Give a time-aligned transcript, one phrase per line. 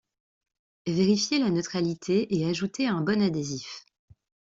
[0.87, 3.85] Vérifier la neutralité et ajouter un bon adhésif.